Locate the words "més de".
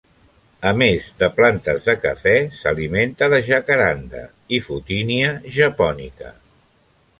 0.81-1.27